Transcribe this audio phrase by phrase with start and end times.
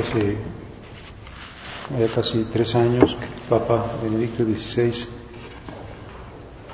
[0.00, 0.36] hace
[1.98, 5.06] ya casi tres años que el Papa Benedicto XVI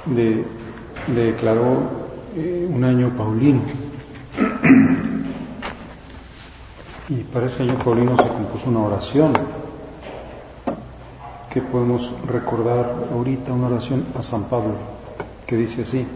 [0.07, 0.45] de-
[1.09, 1.83] declaró
[2.37, 3.63] eh, un año paulino.
[7.09, 9.33] Y para ese año paulino se compuso una oración
[11.53, 14.75] que podemos recordar ahorita, una oración a San Pablo,
[15.47, 16.07] que dice así,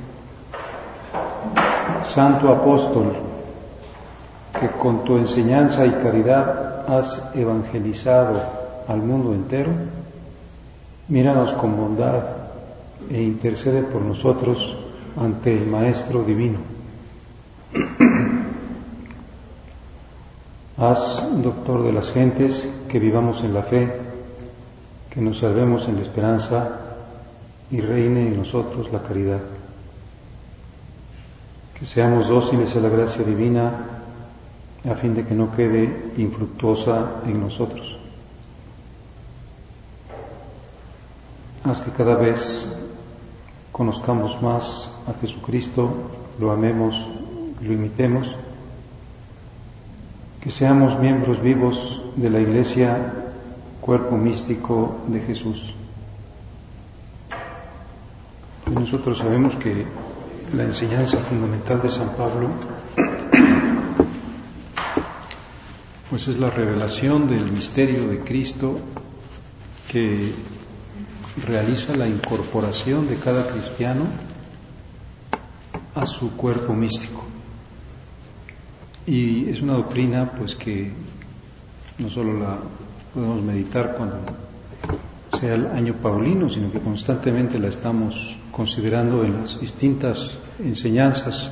[2.02, 3.12] Santo Apóstol,
[4.61, 8.42] que con tu enseñanza y caridad has evangelizado
[8.88, 9.72] al mundo entero,
[11.08, 12.22] míranos con bondad
[13.10, 14.77] e intercede por nosotros
[15.16, 16.58] ante el Maestro Divino.
[20.77, 23.92] Haz, doctor de las gentes, que vivamos en la fe,
[25.11, 26.80] que nos salvemos en la esperanza
[27.70, 29.40] y reine en nosotros la caridad.
[31.78, 33.93] Que seamos dóciles a la gracia divina
[34.84, 37.98] a fin de que no quede infructuosa en nosotros.
[41.64, 42.68] Haz que cada vez
[43.72, 45.90] conozcamos más a Jesucristo,
[46.39, 46.95] lo amemos,
[47.62, 48.34] lo imitemos,
[50.42, 53.12] que seamos miembros vivos de la Iglesia,
[53.80, 55.74] cuerpo místico de Jesús.
[58.70, 59.86] Nosotros sabemos que
[60.55, 62.51] la enseñanza fundamental de San Pablo
[66.14, 68.79] pues es la revelación del misterio de Cristo
[69.91, 70.30] que
[71.45, 74.05] realiza la incorporación de cada cristiano
[75.92, 77.25] a su cuerpo místico.
[79.08, 80.92] Y es una doctrina pues que
[81.98, 82.58] no solo la
[83.13, 84.19] podemos meditar cuando
[85.36, 91.51] sea el año paulino, sino que constantemente la estamos considerando en las distintas enseñanzas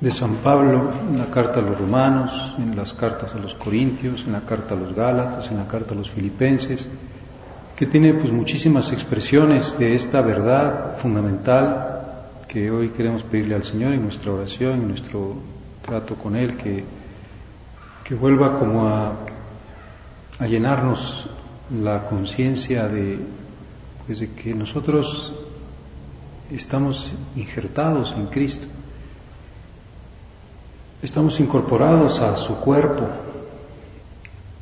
[0.00, 4.24] de San Pablo, en la carta a los romanos, en las cartas a los corintios,
[4.24, 6.88] en la carta a los gálatas, en la carta a los filipenses,
[7.76, 11.98] que tiene pues muchísimas expresiones de esta verdad fundamental
[12.48, 15.36] que hoy queremos pedirle al Señor en nuestra oración, en nuestro
[15.82, 16.82] trato con Él, que,
[18.02, 19.12] que vuelva como a,
[20.38, 21.28] a llenarnos
[21.78, 23.18] la conciencia de,
[24.06, 25.34] pues, de que nosotros
[26.50, 28.66] estamos injertados en Cristo
[31.02, 33.06] estamos incorporados a su cuerpo,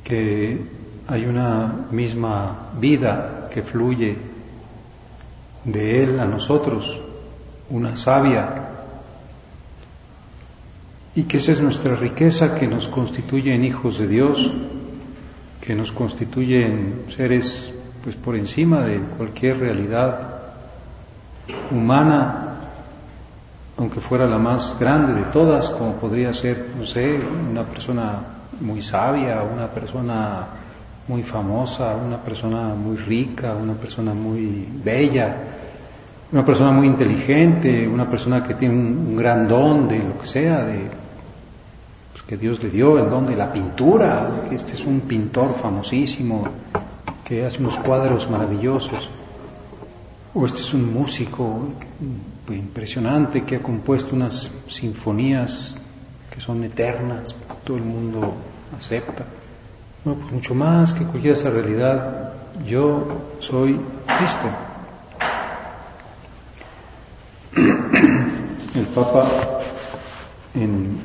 [0.04, 0.58] que
[1.06, 4.16] hay una misma vida que fluye
[5.64, 7.00] de Él a nosotros,
[7.70, 8.68] una savia,
[11.14, 14.52] y que esa es nuestra riqueza que nos constituye en hijos de Dios,
[15.60, 17.72] que nos constituye en seres
[18.04, 20.38] pues por encima de cualquier realidad
[21.70, 22.47] humana
[23.78, 27.20] aunque fuera la más grande de todas, como podría ser, no sé,
[27.50, 28.20] una persona
[28.60, 30.46] muy sabia, una persona
[31.06, 35.36] muy famosa, una persona muy rica, una persona muy bella,
[36.32, 40.64] una persona muy inteligente, una persona que tiene un, gran don de lo que sea,
[40.64, 40.90] de
[42.12, 46.48] pues, que Dios le dio el don de la pintura, este es un pintor famosísimo
[47.24, 49.08] que hace unos cuadros maravillosos.
[50.34, 51.68] O este es un músico
[52.56, 55.76] impresionante que ha compuesto unas sinfonías
[56.30, 57.34] que son eternas,
[57.64, 58.34] todo el mundo
[58.76, 59.24] acepta.
[60.04, 62.32] No, pues mucho más que cualquier esa realidad,
[62.64, 63.06] yo
[63.40, 64.48] soy Cristo.
[68.74, 69.60] el Papa
[70.54, 70.98] en,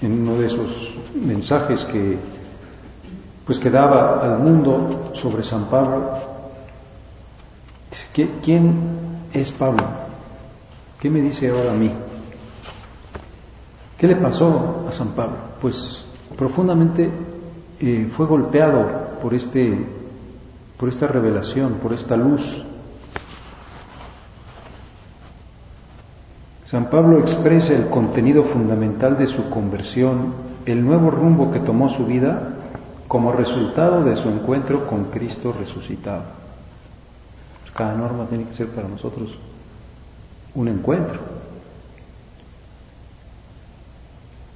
[0.00, 2.18] uno de esos mensajes que
[3.44, 6.18] pues que daba al mundo sobre San Pablo,
[7.90, 8.74] dice, ¿quién
[9.32, 10.07] es Pablo?
[11.00, 11.92] ¿Qué me dice ahora a mí?
[13.96, 15.36] ¿Qué le pasó a San Pablo?
[15.60, 16.04] Pues
[16.36, 17.08] profundamente
[17.78, 19.78] eh, fue golpeado por, este,
[20.76, 22.64] por esta revelación, por esta luz.
[26.66, 30.34] San Pablo expresa el contenido fundamental de su conversión,
[30.66, 32.56] el nuevo rumbo que tomó su vida
[33.06, 36.24] como resultado de su encuentro con Cristo resucitado.
[37.72, 39.30] Cada norma tiene que ser para nosotros
[40.58, 41.20] un encuentro.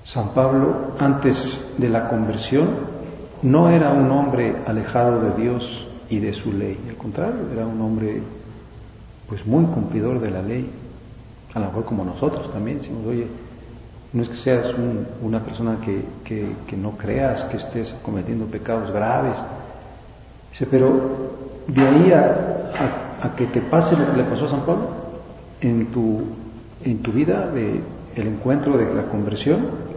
[0.04, 2.68] San Pablo, antes de la conversión,
[3.42, 7.80] no era un hombre alejado de Dios y de su ley, al contrario, era un
[7.80, 8.20] hombre
[9.28, 10.68] pues muy cumplidor de la ley,
[11.54, 13.28] a lo mejor como nosotros también, decimos, oye,
[14.12, 14.74] no es que seas
[15.22, 19.36] una persona que, que, no creas, que estés cometiendo pecados graves,
[20.50, 21.30] dice, pero
[21.68, 25.11] de ahí a, a, que te pase lo que le pasó a San Pablo,
[25.62, 26.22] en tu,
[26.84, 27.80] en tu vida de
[28.14, 29.92] el encuentro de la conversión,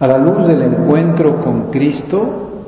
[0.00, 2.64] A la luz del encuentro con Cristo,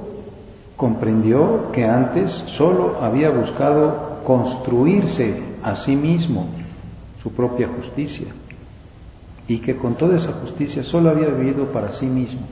[0.77, 6.45] comprendió que antes solo había buscado construirse a sí mismo
[7.23, 8.29] su propia justicia
[9.49, 12.43] y que con toda esa justicia solo había vivido para sí mismo.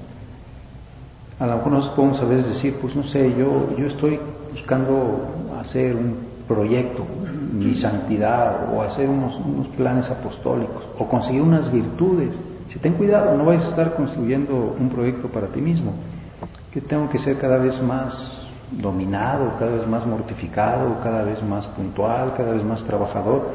[1.39, 4.19] A lo mejor nosotros podemos a veces decir, pues no sé, yo, yo estoy
[4.51, 5.29] buscando
[5.61, 7.07] hacer un proyecto,
[7.53, 12.35] mi santidad, o hacer unos, unos planes apostólicos, o conseguir unas virtudes
[12.71, 15.93] si ten cuidado, no vayas a estar construyendo un proyecto para ti mismo,
[16.73, 21.67] que tengo que ser cada vez más dominado, cada vez más mortificado, cada vez más
[21.67, 23.49] puntual, cada vez más trabajador.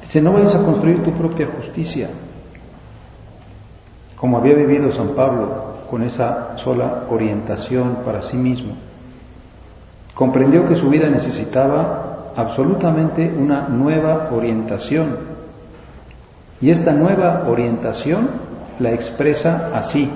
[0.00, 2.10] Dice, no vayas a construir tu propia justicia,
[4.16, 8.74] como había vivido San Pablo con esa sola orientación para sí mismo.
[10.14, 15.32] Comprendió que su vida necesitaba absolutamente una nueva orientación
[16.62, 18.28] y esta nueva orientación
[18.78, 20.08] la expresa así.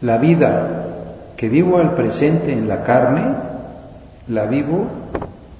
[0.00, 0.86] La vida
[1.36, 3.34] que vivo al presente en la carne,
[4.28, 4.86] la vivo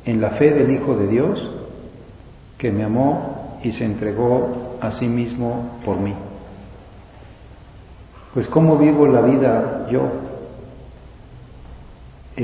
[0.05, 1.51] en la fe del Hijo de Dios,
[2.57, 6.15] que me amó y se entregó a sí mismo por mí.
[8.33, 10.03] Pues ¿cómo vivo la vida yo?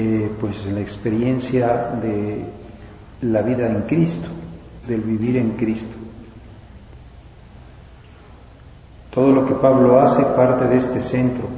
[0.00, 2.44] Eh, pues la experiencia de
[3.22, 4.28] la vida en Cristo,
[4.86, 5.92] del vivir en Cristo.
[9.10, 11.48] Todo lo que Pablo hace parte de este centro.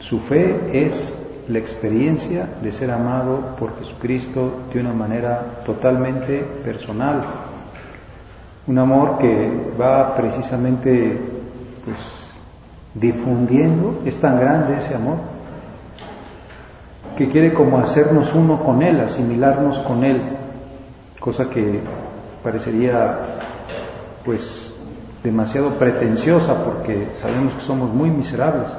[0.00, 1.16] Su fe es
[1.46, 7.22] la experiencia de ser amado por Jesucristo de una manera totalmente personal.
[8.66, 11.20] Un amor que va precisamente
[11.84, 12.00] pues,
[12.94, 15.33] difundiendo, es tan grande ese amor,
[17.16, 20.22] que quiere como hacernos uno con Él, asimilarnos con Él,
[21.20, 21.80] cosa que
[22.42, 23.18] parecería
[24.24, 24.74] pues
[25.22, 28.74] demasiado pretenciosa porque sabemos que somos muy miserables.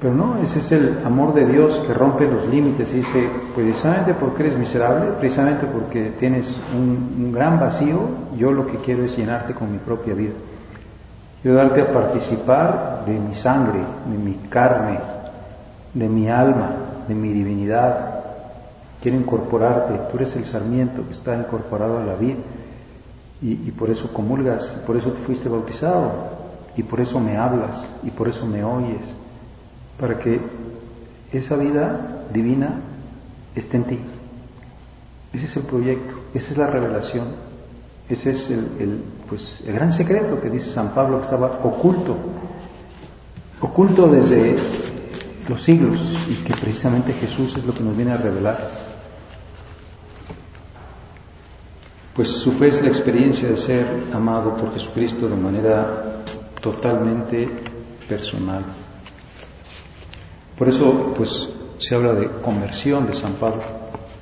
[0.00, 4.12] Pero no, ese es el amor de Dios que rompe los límites y dice, precisamente
[4.14, 8.00] porque eres miserable, precisamente porque tienes un, gran vacío,
[8.36, 10.34] yo lo que quiero es llenarte con mi propia vida.
[11.42, 14.98] Quiero darte a participar de mi sangre, de mi carne,
[15.94, 16.70] de mi alma,
[17.06, 18.24] de mi divinidad.
[19.02, 22.36] Quiero incorporarte, tú eres el sarmiento que está incorporado a la vida
[23.42, 26.10] y, por eso comulgas, y por eso fuiste bautizado,
[26.76, 29.02] y por eso me hablas, y por eso me oyes,
[30.00, 30.40] para que
[31.32, 32.80] esa vida divina
[33.54, 33.98] esté en ti.
[35.32, 37.26] Ese es el proyecto, esa es la revelación,
[38.08, 42.16] ese es el, pues, el gran secreto que dice San Pablo que estaba oculto,
[43.60, 44.56] oculto desde
[45.48, 48.58] los siglos y que precisamente Jesús es lo que nos viene a revelar.
[52.16, 56.22] pues su fe es la experiencia de ser amado por Jesucristo de manera
[56.62, 57.46] totalmente
[58.08, 58.64] personal.
[60.56, 63.62] Por eso, pues, se habla de conversión de San Pablo.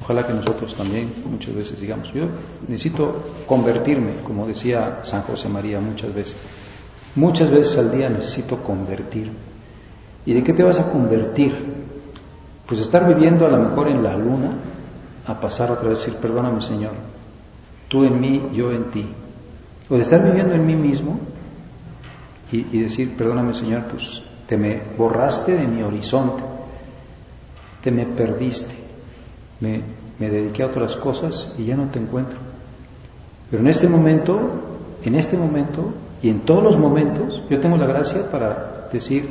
[0.03, 2.27] Ojalá que nosotros también muchas veces digamos, yo
[2.67, 6.37] necesito convertirme, como decía San José María muchas veces.
[7.15, 9.54] Muchas veces al día necesito convertirme.
[10.27, 11.55] ¿Y de qué te vas a convertir?
[12.67, 14.53] Pues estar viviendo a lo mejor en la luna,
[15.27, 16.93] a pasar otra vez decir, perdóname Señor,
[17.89, 19.07] tú en mí, yo en ti.
[19.89, 21.19] O de estar viviendo en mí mismo
[22.51, 26.43] y, decir, perdóname Señor, pues te me borraste de mi horizonte,
[27.83, 28.75] te me perdiste,
[29.61, 29.83] me,
[30.19, 32.39] me dediqué a otras cosas y ya no te encuentro.
[33.51, 34.41] Pero en este momento,
[35.03, 39.29] en este momento y en todos los momentos, yo tengo la gracia para decir,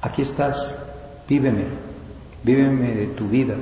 [0.00, 0.76] aquí estás,
[1.28, 1.64] víveme,
[2.42, 3.54] víveme de tu vida,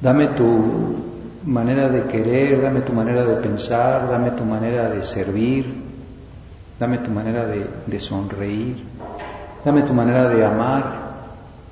[0.00, 1.08] dame tu
[1.44, 5.72] manera de querer, dame tu manera de pensar, dame tu manera de servir,
[6.78, 8.84] dame tu manera de, sonreír,
[9.64, 11.08] dame tu manera de amar,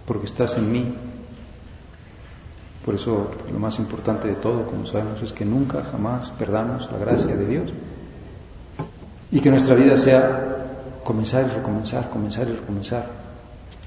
[0.06, 0.94] porque estás en mí.
[2.84, 6.98] Por eso lo más importante de todo, como sabemos, es que nunca, jamás perdamos la
[6.98, 7.72] gracia de Dios.
[9.32, 10.55] Y que nuestra vida sea
[11.06, 13.06] comenzar y recomenzar, comenzar y recomenzar.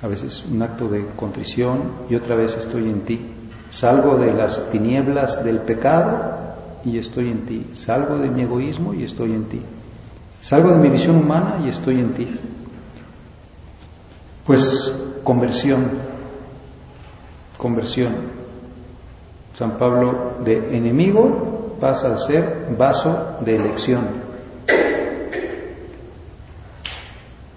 [0.02, 3.20] A veces un acto de contrición y otra vez estoy en ti.
[3.70, 6.38] Salgo de las tinieblas del pecado
[6.86, 7.68] y estoy en ti.
[7.74, 9.62] Salgo de mi egoísmo y estoy en ti.
[10.40, 12.40] Salgo de mi visión humana y estoy en ti.
[14.46, 15.90] Pues conversión,
[17.58, 18.40] conversión.
[19.54, 24.29] San Pablo de enemigo pasa a ser vaso de elección.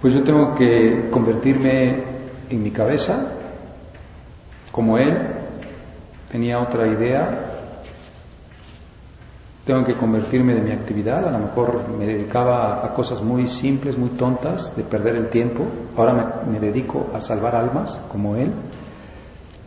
[0.03, 2.03] Pues yo tengo que convertirme
[2.51, 3.21] en mi cabeza,
[4.73, 5.17] como él,
[6.29, 7.51] tenía otra idea,
[9.65, 13.97] tengo que convertirme de mi actividad, a lo mejor me dedicaba a cosas muy simples,
[13.97, 15.67] muy tontas, de perder el tiempo,
[15.97, 18.51] ahora me, me dedico a salvar almas, como él,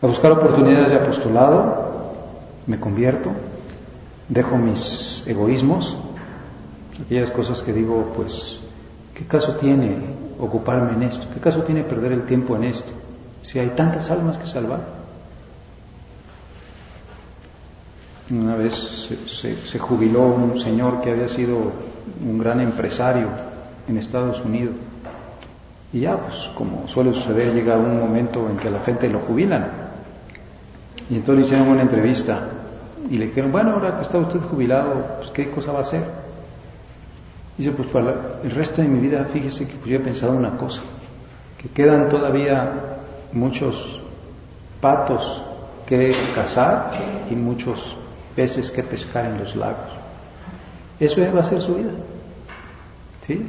[0.02, 2.12] a buscar oportunidades de apostolado,
[2.66, 3.30] me convierto,
[4.28, 5.96] dejo mis egoísmos,
[7.02, 8.60] aquellas cosas que digo, pues,
[9.14, 11.26] ¿qué caso tiene ocuparme en esto?
[11.32, 12.90] ¿Qué caso tiene perder el tiempo en esto?
[13.42, 14.80] Si hay tantas almas que salvar.
[18.30, 18.74] Una vez
[19.26, 21.56] se, jubiló un señor que había sido
[22.24, 23.28] un gran empresario
[23.88, 24.74] en Estados Unidos.
[25.92, 29.68] Y ya, pues como suele suceder, llega un momento en que la gente lo jubilan.
[31.08, 32.48] Y entonces le hicieron una entrevista
[33.08, 36.25] y le dijeron, bueno, ahora que está usted jubilado, pues ¿qué cosa va a hacer?
[37.56, 40.56] Dice, pues para el resto de mi vida, fíjese que pues, yo he pensado una
[40.56, 40.82] cosa,
[41.60, 42.98] que quedan todavía
[43.32, 44.00] muchos
[44.80, 45.42] patos
[45.86, 47.96] que cazar y muchos
[48.34, 49.92] peces que pescar en los lagos.
[51.00, 51.92] Eso va a ser su vida.
[53.26, 53.46] ¿Sí?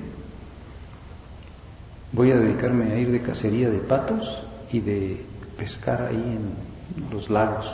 [2.11, 5.25] Voy a dedicarme a ir de cacería de patos y de
[5.57, 7.71] pescar ahí en los lagos.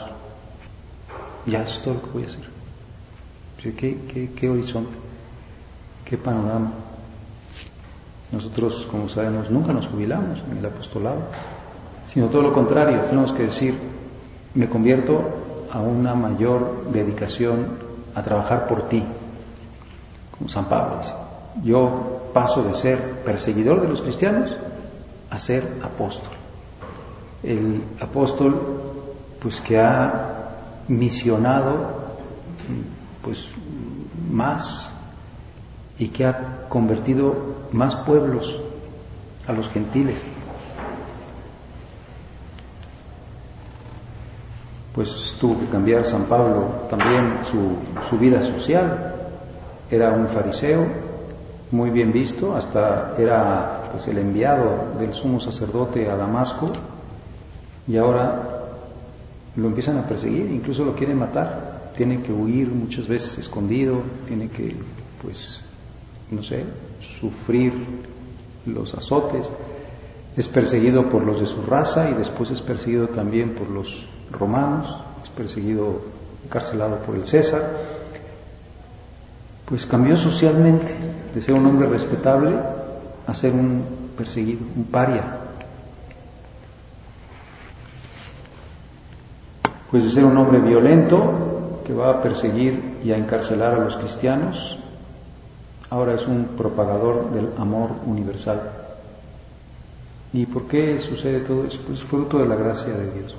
[1.45, 2.53] Ya es todo lo que voy a hacer.
[3.77, 4.97] ¿Qué, qué, horizonte?
[6.05, 6.71] ¿Qué panorama?
[8.31, 11.21] Nosotros, como sabemos, nunca nos jubilamos en el apostolado,
[12.07, 13.77] sino todo lo contrario, tenemos que decir,
[14.55, 15.21] me convierto
[15.71, 17.77] a una mayor dedicación
[18.15, 19.03] a trabajar por ti,
[20.37, 21.13] como San Pablo dice.
[21.63, 24.51] Yo paso de ser perseguidor de los cristianos
[25.29, 26.33] a ser apóstol.
[27.43, 28.81] El apóstol
[29.41, 30.43] pues que ha
[30.87, 32.03] misionado
[33.21, 33.49] pues
[34.31, 34.92] más
[36.03, 37.33] y que ha convertido
[37.71, 38.59] más pueblos
[39.47, 40.21] a los gentiles.
[44.93, 47.77] Pues tuvo que cambiar San Pablo también su,
[48.09, 49.15] su vida social.
[49.89, 50.85] Era un fariseo
[51.71, 56.65] muy bien visto, hasta era pues el enviado del sumo sacerdote a Damasco
[57.87, 58.49] y ahora
[59.55, 64.49] lo empiezan a perseguir, incluso lo quieren matar, tiene que huir muchas veces escondido, tiene
[64.49, 64.75] que,
[65.21, 65.63] pues,
[66.35, 66.63] no sé,
[67.19, 67.73] sufrir
[68.65, 69.51] los azotes,
[70.35, 74.99] es perseguido por los de su raza y después es perseguido también por los romanos,
[75.23, 76.01] es perseguido,
[76.45, 77.77] encarcelado por el César,
[79.65, 80.93] pues cambió socialmente
[81.33, 82.55] de ser un hombre respetable
[83.25, 83.83] a ser un
[84.17, 85.39] perseguido, un paria,
[89.91, 93.97] pues de ser un hombre violento que va a perseguir y a encarcelar a los
[93.97, 94.77] cristianos,
[95.93, 98.59] ahora es un propagador del amor universal.
[100.33, 101.79] ¿Y por qué sucede todo eso?
[101.85, 103.35] Pues fruto de la gracia de Dios,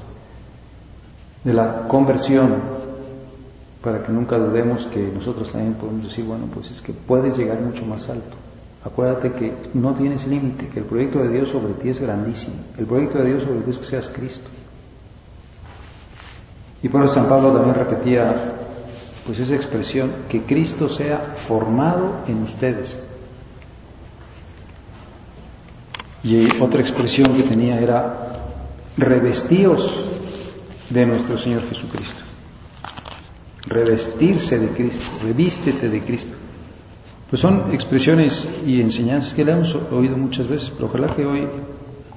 [1.42, 2.54] de la conversión,
[3.82, 7.60] para que nunca dudemos que nosotros también podemos decir, bueno, pues es que puedes llegar
[7.60, 8.36] mucho más alto.
[8.84, 12.54] Acuérdate que no tienes límite, que el proyecto de Dios sobre ti es grandísimo.
[12.78, 14.48] El proyecto de Dios sobre ti es que seas Cristo.
[16.84, 18.63] Y por eso San Pablo también repetía
[19.26, 22.98] pues esa expresión, que Cristo sea formado en ustedes.
[26.22, 28.24] Y otra expresión que tenía era,
[28.96, 29.92] revestíos
[30.90, 32.22] de nuestro Señor Jesucristo.
[33.66, 36.32] Revestirse de Cristo, revístete de Cristo.
[37.30, 41.48] Pues son expresiones y enseñanzas que le hemos oído muchas veces, pero ojalá que hoy,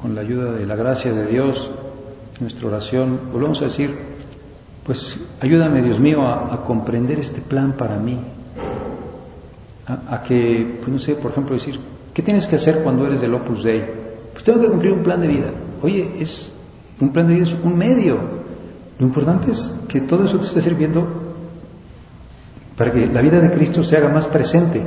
[0.02, 1.70] con la ayuda de la gracia de Dios,
[2.40, 4.17] nuestra oración, volvamos a decir,
[4.88, 8.17] pues ayúdame, Dios mío, a, comprender este plan para mí.
[9.86, 11.77] A, que, pues no sé, por ejemplo, decir,
[12.13, 13.84] ¿qué tienes que hacer cuando eres del Opus Dei?
[14.32, 15.51] Pues tengo que cumplir un plan de vida.
[15.82, 16.50] Oye, es
[17.01, 18.17] un plan de vida es un medio.
[18.98, 21.06] Lo importante es que todo eso te esté sirviendo
[22.77, 24.84] para que la vida de Cristo se haga más presente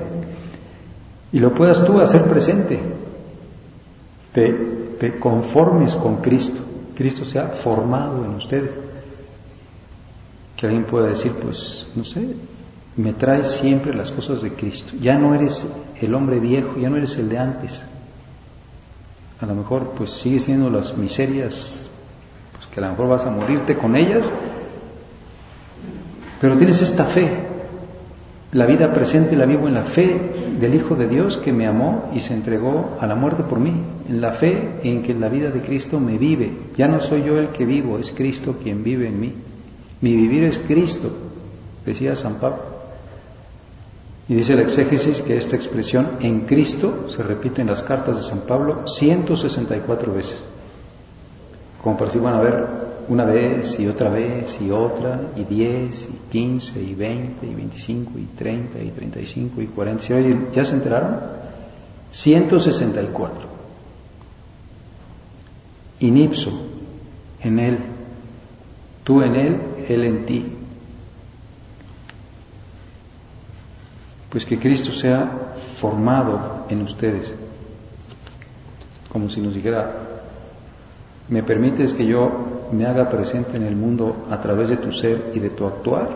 [1.30, 2.78] y lo puedas tú hacer presente.
[4.32, 4.50] Te,
[4.98, 6.62] te conformes con Cristo.
[6.94, 8.89] Cristo se ha formado en ustedes
[10.60, 12.22] que alguien pueda decir, pues, no sé,
[12.94, 14.92] me traes siempre las cosas de Cristo.
[15.00, 15.66] Ya no eres
[15.98, 17.82] el hombre viejo, ya no eres el de antes.
[19.40, 21.88] A lo mejor, pues, sigue siendo las miserias,
[22.52, 24.30] pues que a lo mejor vas a morirte con ellas,
[26.42, 27.48] pero tienes esta fe.
[28.52, 32.10] La vida presente la vivo en la fe del Hijo de Dios que me amó
[32.14, 33.72] y se entregó a la muerte por mí,
[34.10, 36.52] en la fe en que la vida de Cristo me vive.
[36.76, 39.32] Ya no soy yo el que vivo, es Cristo quien vive en mí.
[40.00, 41.10] Mi vivir es Cristo,
[41.84, 42.80] decía San Pablo.
[44.28, 48.22] Y dice la exégesis que esta expresión en Cristo se repite en las cartas de
[48.22, 50.38] San Pablo 164 veces.
[51.82, 52.68] Como para si van a ver
[53.08, 58.18] una vez y otra vez y otra y 10 y 15 y 20 y 25
[58.18, 60.04] y 30 y 35 y 40.
[60.52, 61.16] ¿Ya se enteraron?
[62.10, 63.48] 164.
[65.98, 66.52] Inipso,
[67.42, 67.78] en Él,
[69.02, 70.46] tú en Él él en ti.
[74.28, 77.34] Pues que Cristo sea formado en ustedes,
[79.10, 79.92] como si nos dijera,
[81.28, 85.32] ¿me permites que yo me haga presente en el mundo a través de tu ser
[85.34, 86.08] y de tu actuar?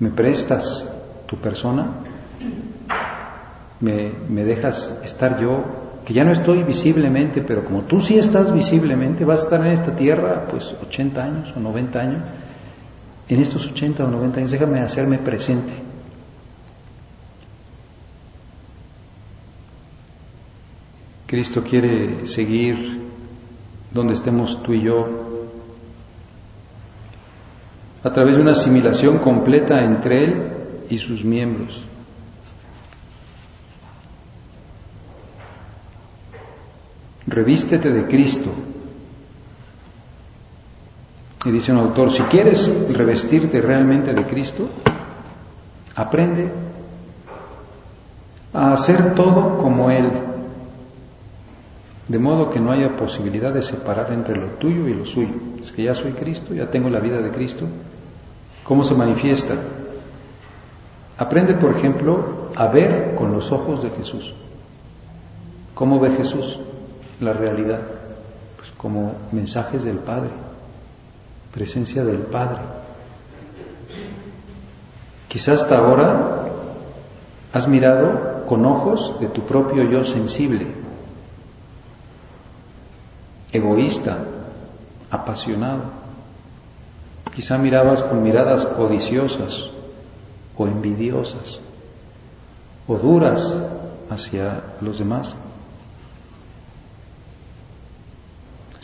[0.00, 0.88] ¿Me prestas
[1.26, 1.86] tu persona?
[3.80, 8.52] ¿Me, me dejas estar yo que ya no estoy visiblemente, pero como tú sí estás
[8.52, 12.22] visiblemente, vas a estar en esta tierra pues 80 años o 90 años,
[13.28, 15.72] en estos 80 o 90 años déjame hacerme presente.
[21.26, 23.00] Cristo quiere seguir
[23.90, 25.24] donde estemos tú y yo,
[28.02, 30.42] a través de una asimilación completa entre Él
[30.90, 31.86] y sus miembros.
[37.26, 38.50] Revístete de Cristo.
[41.44, 44.68] Y dice un autor, si quieres revestirte realmente de Cristo,
[45.94, 46.50] aprende
[48.52, 50.10] a hacer todo como Él,
[52.08, 55.34] de modo que no haya posibilidad de separar entre lo tuyo y lo suyo.
[55.62, 57.66] Es que ya soy Cristo, ya tengo la vida de Cristo.
[58.64, 59.54] ¿Cómo se manifiesta?
[61.18, 64.34] Aprende, por ejemplo, a ver con los ojos de Jesús.
[65.74, 66.58] ¿Cómo ve Jesús?
[67.20, 67.80] La realidad?
[68.56, 70.30] Pues como mensajes del Padre,
[71.52, 72.60] presencia del Padre.
[75.28, 76.46] Quizás hasta ahora
[77.52, 80.66] has mirado con ojos de tu propio yo sensible,
[83.52, 84.18] egoísta,
[85.10, 85.82] apasionado.
[87.34, 89.70] Quizá mirabas con miradas codiciosas
[90.56, 91.60] o envidiosas
[92.86, 93.56] o duras
[94.10, 95.36] hacia los demás.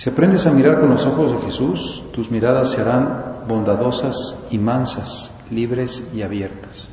[0.00, 4.56] Si aprendes a mirar con los ojos de Jesús, tus miradas se harán bondadosas y
[4.56, 6.88] mansas, libres y abiertas.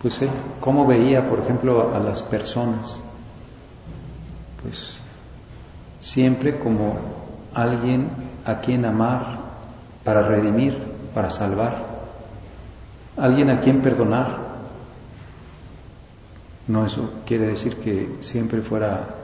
[0.00, 2.98] Pues él, ¿cómo veía, por ejemplo, a las personas?
[4.62, 4.98] Pues
[6.00, 6.96] siempre como
[7.52, 8.08] alguien
[8.46, 9.40] a quien amar
[10.04, 10.78] para redimir,
[11.12, 11.84] para salvar,
[13.18, 14.38] alguien a quien perdonar.
[16.66, 19.17] No eso quiere decir que siempre fuera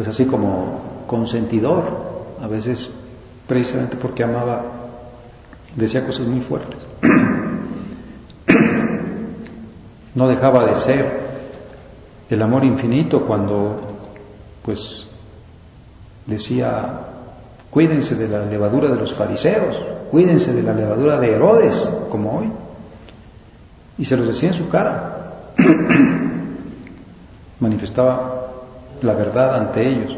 [0.00, 1.84] pues así como consentidor,
[2.40, 2.90] a veces
[3.46, 4.62] precisamente porque amaba,
[5.76, 6.78] decía cosas muy fuertes.
[10.14, 11.20] No dejaba de ser
[12.30, 13.78] el amor infinito cuando
[14.64, 15.06] pues
[16.24, 17.00] decía,
[17.70, 19.78] cuídense de la levadura de los fariseos,
[20.10, 22.50] cuídense de la levadura de Herodes, como hoy.
[23.98, 25.42] Y se los decía en su cara.
[27.60, 28.39] Manifestaba
[29.02, 30.16] la verdad ante ellos.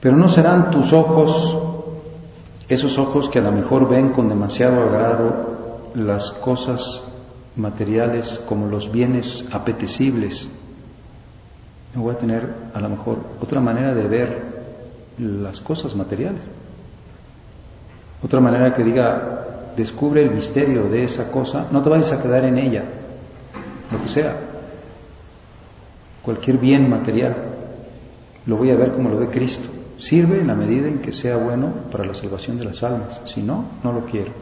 [0.00, 1.56] Pero no serán tus ojos,
[2.68, 7.02] esos ojos que a lo mejor ven con demasiado agrado las cosas
[7.56, 10.48] materiales como los bienes apetecibles.
[11.94, 14.50] No voy a tener a lo mejor otra manera de ver
[15.18, 16.40] las cosas materiales.
[18.22, 22.44] Otra manera que diga, descubre el misterio de esa cosa, no te vayas a quedar
[22.44, 22.84] en ella,
[23.90, 24.36] lo que sea,
[26.22, 27.36] cualquier bien material,
[28.46, 29.68] lo voy a ver como lo ve Cristo.
[29.98, 33.20] Sirve en la medida en que sea bueno para la salvación de las almas.
[33.24, 34.32] Si no, no lo quiero.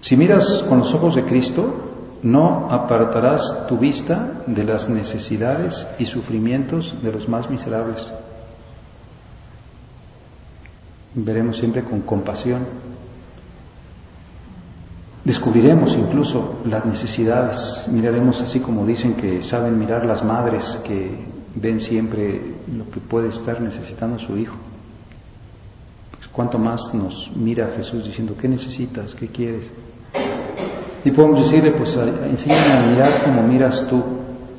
[0.00, 6.04] Si miras con los ojos de Cristo, no apartarás tu vista de las necesidades y
[6.04, 8.12] sufrimientos de los más miserables.
[11.14, 12.66] Veremos siempre con compasión.
[15.24, 21.16] Descubriremos incluso las necesidades, miraremos así como dicen que saben mirar las madres que
[21.54, 22.40] ven siempre
[22.76, 24.56] lo que puede estar necesitando su hijo.
[26.16, 29.14] Pues cuanto más nos mira Jesús diciendo, ¿qué necesitas?
[29.14, 29.70] ¿Qué quieres?
[31.04, 34.02] Y podemos decirle, pues enséñame a mirar como miras tú,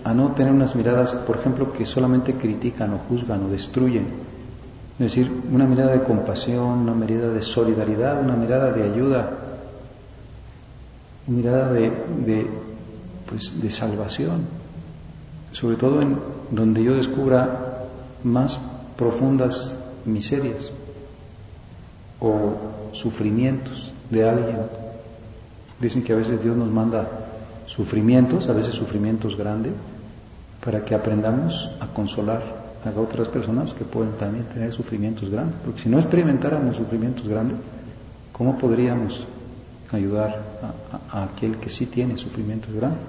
[0.06, 4.08] a no tener unas miradas, por ejemplo, que solamente critican o juzgan o destruyen.
[4.94, 9.30] Es decir, una mirada de compasión, una mirada de solidaridad, una mirada de ayuda,
[11.28, 11.92] mirada de,
[12.26, 12.48] de,
[13.30, 14.42] pues, de salvación,
[15.52, 16.18] sobre todo en
[16.52, 17.88] donde yo descubra
[18.24, 18.60] más
[18.98, 20.72] profundas miserias
[22.20, 22.54] o
[22.94, 24.58] sufrimientos de alguien
[25.84, 27.06] Dicen que a veces Dios nos manda
[27.66, 29.74] sufrimientos, a veces sufrimientos grandes,
[30.64, 32.42] para que aprendamos a consolar
[32.86, 35.56] a otras personas que pueden también tener sufrimientos grandes.
[35.66, 37.58] Porque si no experimentáramos sufrimientos grandes,
[38.32, 39.28] ¿cómo podríamos
[39.94, 40.42] ayudar
[41.12, 43.02] a, aquel que sí tiene sufrimientos grandes?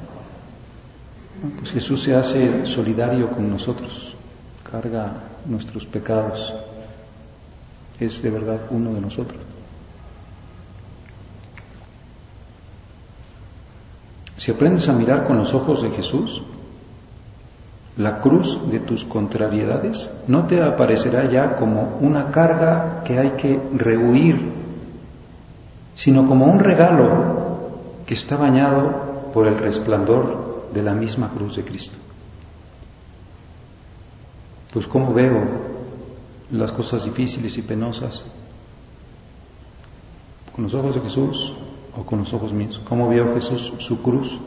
[1.59, 4.15] Pues Jesús se hace solidario con nosotros,
[4.71, 5.13] carga
[5.47, 6.55] nuestros pecados,
[7.99, 9.41] es de verdad uno de nosotros.
[14.37, 16.43] Si aprendes a mirar con los ojos de Jesús,
[17.97, 23.61] la cruz de tus contrariedades no te aparecerá ya como una carga que hay que
[23.75, 24.64] rehuir,
[25.95, 27.45] sino como un regalo
[28.07, 31.97] que está bañado por el resplandor de la misma cruz de Cristo.
[34.73, 35.43] Pues cómo veo
[36.51, 38.25] las cosas difíciles y penosas
[40.55, 41.55] con los ojos de Jesús
[41.97, 42.81] o con los ojos míos.
[42.89, 44.39] ¿Cómo vio Jesús su cruz?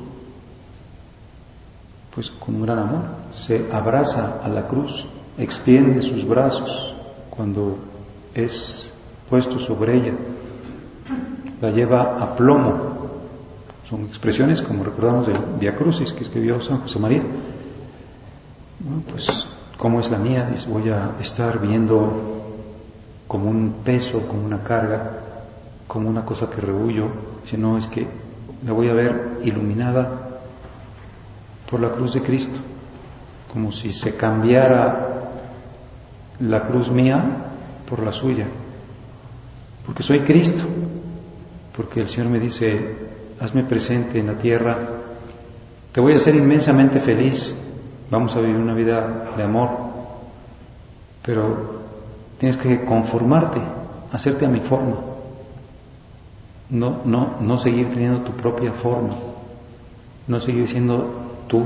[2.13, 3.01] Pues con un gran amor.
[3.33, 5.05] Se abraza a la cruz,
[5.37, 6.95] extiende sus brazos
[7.29, 7.77] cuando
[8.33, 8.91] es
[9.29, 10.13] puesto sobre ella,
[11.61, 12.97] la lleva a plomo.
[13.89, 17.23] Son expresiones como recordamos del Via Crucis que escribió San José María.
[18.79, 20.49] Bueno, pues, ¿cómo es la mía?
[20.67, 22.43] Voy a estar viendo
[23.27, 25.19] como un peso, como una carga,
[25.87, 27.07] como una cosa que rehuyo,
[27.45, 28.07] sino es que
[28.65, 30.39] la voy a ver iluminada
[31.69, 32.57] por la cruz de Cristo,
[33.51, 35.31] como si se cambiara
[36.39, 37.23] la cruz mía
[37.89, 38.47] por la suya,
[39.85, 40.63] porque soy Cristo,
[41.77, 42.95] porque el Señor me dice,
[43.39, 44.79] hazme presente en la tierra,
[45.91, 47.53] te voy a hacer inmensamente feliz,
[48.09, 49.69] vamos a vivir una vida de amor,
[51.23, 51.83] pero
[52.39, 53.59] tienes que conformarte,
[54.11, 54.95] hacerte a mi forma.
[56.71, 59.13] No, no, no seguir teniendo tu propia forma,
[60.27, 61.07] no seguir siendo
[61.47, 61.63] tú,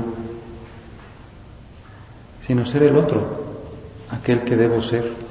[2.46, 3.44] sino ser el otro,
[4.10, 5.21] aquel que debo ser.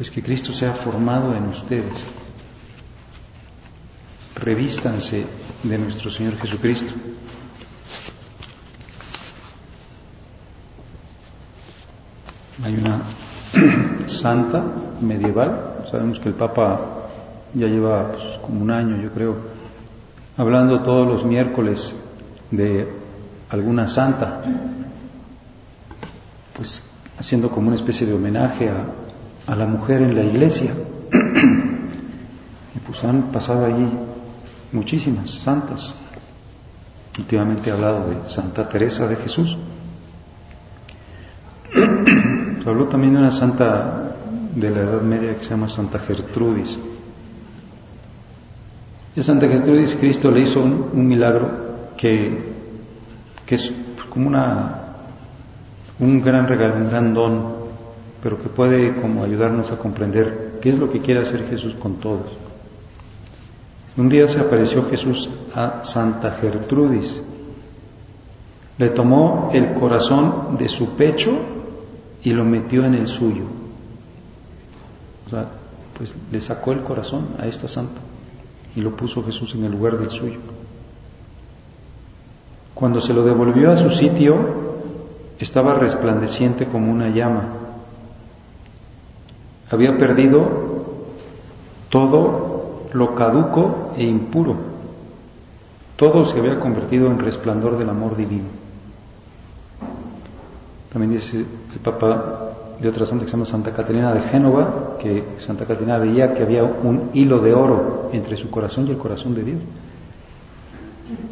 [0.00, 2.06] Pues que Cristo sea formado en ustedes.
[4.34, 5.26] Revístanse
[5.62, 6.94] de nuestro Señor Jesucristo.
[12.64, 13.02] Hay una
[14.06, 14.64] santa
[15.02, 15.84] medieval.
[15.90, 16.80] Sabemos que el Papa
[17.52, 19.36] ya lleva pues, como un año, yo creo,
[20.38, 21.94] hablando todos los miércoles
[22.50, 22.90] de
[23.50, 24.40] alguna santa,
[26.56, 26.82] pues
[27.18, 29.09] haciendo como una especie de homenaje a,
[29.50, 30.70] a la mujer en la iglesia.
[32.74, 33.88] y pues han pasado allí
[34.70, 35.92] muchísimas santas.
[37.18, 39.58] Últimamente he hablado de Santa Teresa de Jesús.
[42.64, 44.14] Habló también de una santa
[44.54, 46.78] de la Edad Media que se llama Santa Gertrudis.
[49.16, 51.50] Y a Santa Gertrudis Cristo le hizo un, milagro
[51.96, 52.38] que,
[53.44, 53.72] que, es
[54.08, 54.76] como una,
[55.98, 57.59] un gran regalo, un gran don,
[58.22, 61.96] pero que puede como ayudarnos a comprender qué es lo que quiere hacer Jesús con
[61.96, 62.26] todos.
[63.96, 67.22] Un día se apareció Jesús a Santa Gertrudis,
[68.78, 71.32] le tomó el corazón de su pecho
[72.22, 73.44] y lo metió en el suyo.
[75.26, 75.48] O sea,
[75.96, 78.00] pues le sacó el corazón a esta santa
[78.74, 80.38] y lo puso Jesús en el lugar del suyo.
[82.74, 84.36] Cuando se lo devolvió a su sitio,
[85.38, 87.48] estaba resplandeciente como una llama.
[89.70, 90.42] Había perdido
[91.88, 94.56] todo lo caduco e impuro.
[95.96, 98.48] Todo se había convertido en resplandor del amor divino.
[100.92, 105.22] También dice el Papa de otra santa que se llama Santa Catalina de Génova, que
[105.38, 109.34] Santa Catalina veía que había un hilo de oro entre su corazón y el corazón
[109.34, 109.60] de Dios.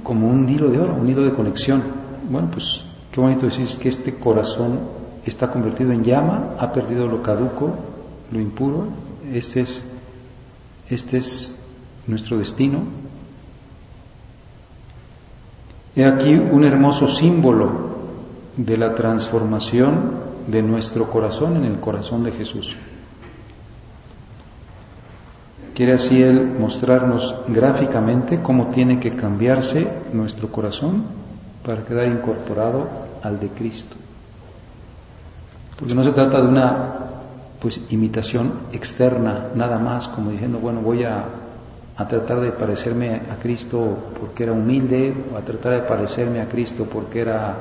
[0.03, 1.83] Como un hilo de oro, un hilo de conexión.
[2.31, 4.79] Bueno, pues qué bonito decir que este corazón
[5.25, 7.71] está convertido en llama, ha perdido lo caduco,
[8.31, 8.89] lo impuro.
[9.33, 9.85] Este es,
[10.89, 11.55] este es
[12.07, 12.83] nuestro destino.
[15.95, 17.89] He aquí un hermoso símbolo
[18.57, 22.75] de la transformación de nuestro corazón en el corazón de Jesús.
[25.75, 31.05] Quiere así Él mostrarnos gráficamente cómo tiene que cambiarse nuestro corazón
[31.65, 32.89] para quedar incorporado
[33.23, 33.95] al de Cristo.
[35.79, 37.09] Porque no se trata de una
[37.61, 41.25] pues imitación externa, nada más, como diciendo, bueno, voy a,
[41.97, 46.47] a tratar de parecerme a Cristo porque era humilde, o a tratar de parecerme a
[46.47, 47.57] Cristo porque era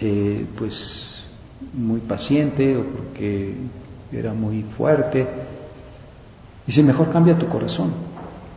[0.00, 1.24] eh, pues
[1.72, 3.54] muy paciente o porque
[4.12, 5.26] era muy fuerte.
[6.64, 7.92] Dice, mejor cambia tu corazón,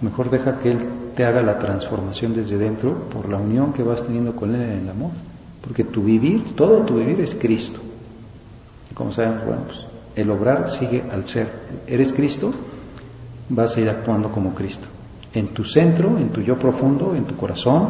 [0.02, 4.04] mejor deja que Él te haga la transformación desde dentro por la unión que vas
[4.04, 5.12] teniendo con Él en el amor.
[5.64, 7.80] Porque tu vivir, todo tu vivir es Cristo.
[8.92, 11.48] Y como sabemos, bueno, pues el obrar sigue al ser.
[11.88, 12.52] Eres Cristo,
[13.50, 14.88] vas a ir actuando como Cristo.
[15.34, 17.90] En tu centro, en tu yo profundo, en tu corazón,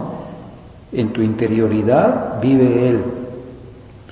[0.92, 3.04] en tu interioridad, vive Él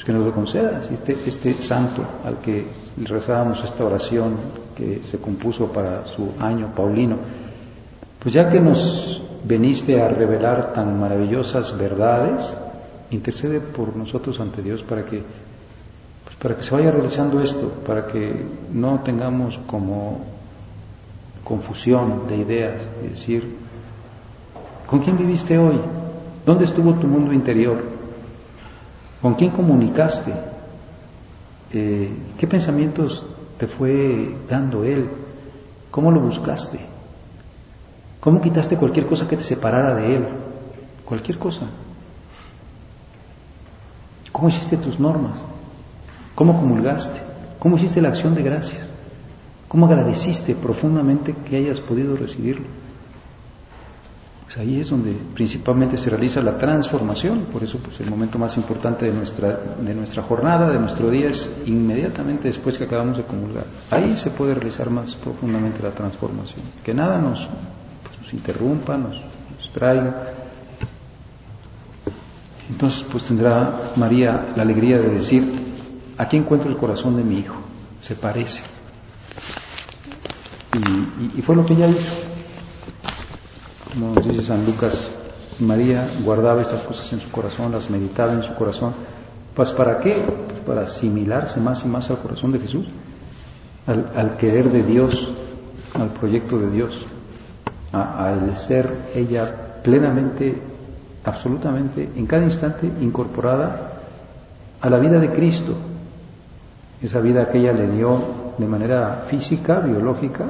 [0.04, 0.82] que nos lo conceda.
[0.92, 2.66] Este, este santo al que
[2.98, 4.36] rezábamos esta oración
[4.76, 7.18] que se compuso para su año paulino,
[8.20, 12.56] pues ya que nos veniste a revelar tan maravillosas verdades,
[13.12, 15.26] intercede por nosotros ante Dios para que, pues
[16.44, 20.20] para que se vaya realizando esto, para que no tengamos como
[21.42, 23.56] confusión de ideas, y decir,
[24.86, 25.80] ¿con quién viviste hoy?
[26.46, 27.82] ¿Dónde estuvo tu mundo interior?
[29.22, 30.34] ¿Con quién comunicaste?
[31.72, 33.26] Eh, ¿Qué pensamientos
[33.58, 35.08] te fue dando Él?
[35.92, 36.78] ¿Cómo lo buscaste?
[38.20, 40.28] ¿Cómo quitaste cualquier cosa que te separara de Él?
[41.06, 41.68] Cualquier cosa.
[44.34, 45.38] ¿Cómo hiciste tus normas?
[46.36, 47.22] ¿Cómo comulgaste?
[47.60, 48.82] ¿Cómo hiciste la acción de gracias?
[49.68, 52.66] ¿Cómo agradeciste profundamente que hayas podido recibirlo?
[54.46, 58.56] Pues ahí es donde principalmente se realiza la transformación, por eso pues el momento más
[58.56, 63.24] importante de nuestra, de nuestra jornada, de nuestro día, es inmediatamente después que acabamos de
[63.24, 63.66] comulgar.
[63.90, 67.48] Ahí se puede realizar más profundamente la transformación, que nada nos,
[68.04, 69.20] pues, nos interrumpa, nos
[69.58, 70.34] distraiga.
[72.70, 75.52] Entonces pues tendrá María la alegría de decir,
[76.18, 77.56] aquí encuentro el corazón de mi hijo,
[78.00, 78.62] se parece.
[81.38, 82.34] y fue lo que ella hizo
[83.94, 85.08] como nos dice San Lucas,
[85.60, 88.94] María guardaba estas cosas en su corazón, las meditaba en su corazón.
[89.56, 90.16] Pues para qué?
[90.16, 92.88] Pues para asimilarse más y más al corazón de Jesús,
[93.86, 95.32] al, querer de Dios,
[95.94, 97.06] al proyecto de Dios,
[97.92, 100.60] al ser ella plenamente,
[101.24, 103.92] absolutamente, en cada instante incorporada
[104.82, 105.76] a la vida de Cristo,
[107.04, 108.18] esa vida que ella le dio
[108.58, 110.46] de manera física, biológica,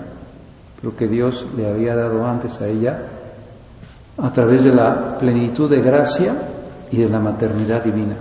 [0.83, 3.07] lo que Dios le había dado antes a ella
[4.17, 6.35] a través de la plenitud de gracia
[6.91, 8.15] y de la maternidad divina.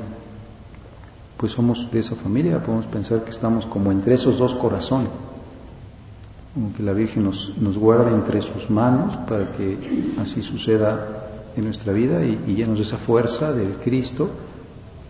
[1.37, 5.11] Pues somos de esa familia, podemos pensar que estamos como entre esos dos corazones,
[6.55, 11.65] como que la Virgen nos, nos guarda entre sus manos para que así suceda en
[11.65, 14.31] nuestra vida y, y llenos de esa fuerza del Cristo,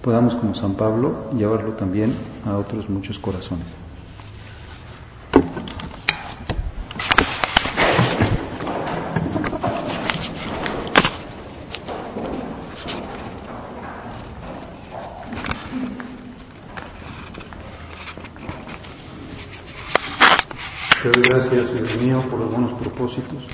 [0.02, 2.12] podamos como San Pablo llevarlo también
[2.44, 3.66] a otros muchos corazones.
[21.02, 23.44] Te doy gracias, Dios mío, por los buenos propósitos,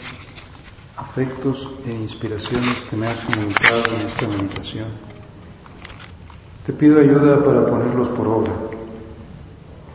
[0.99, 4.89] afectos e inspiraciones que me has comunicado en esta meditación.
[6.67, 8.68] Te pido ayuda para ponerlos por obra.